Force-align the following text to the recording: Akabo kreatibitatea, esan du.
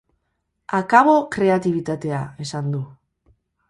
Akabo 0.77 1.13
kreatibitatea, 1.37 2.27
esan 2.47 2.77
du. 2.77 2.85